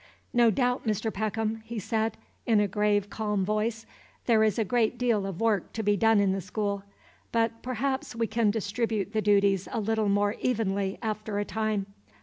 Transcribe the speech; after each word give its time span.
"No 0.33 0.49
doubt, 0.49 0.83
Mr. 0.83 1.13
Peckham," 1.13 1.61
he 1.63 1.77
said, 1.77 2.17
in 2.47 2.59
a 2.59 2.67
grave, 2.67 3.11
calm 3.11 3.45
voice, 3.45 3.85
"there 4.25 4.43
is 4.43 4.57
a 4.57 4.65
great 4.65 4.97
deal 4.97 5.27
of 5.27 5.39
work 5.39 5.71
to 5.73 5.83
be 5.83 5.95
done 5.95 6.19
in 6.19 6.31
the 6.31 6.41
school; 6.41 6.81
but 7.31 7.61
perhaps 7.61 8.15
we 8.15 8.25
can 8.25 8.49
distribute 8.49 9.13
the 9.13 9.21
duties 9.21 9.67
a 9.71 9.79
little 9.79 10.09
more 10.09 10.33
evenly 10.39 10.97
after 11.03 11.37
a 11.37 11.45
time. 11.45 11.85